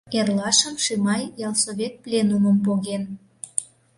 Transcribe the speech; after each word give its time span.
Эрлашым 0.17 0.75
Шимай 0.83 1.23
ялсовет 1.47 1.93
пленумым 2.03 2.57
поген. 2.65 3.03